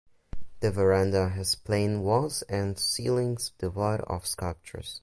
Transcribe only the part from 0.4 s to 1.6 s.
The verandah has